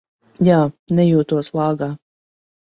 Jā, 0.47 0.55
nejūtos 1.01 1.53
lāgā. 1.61 1.93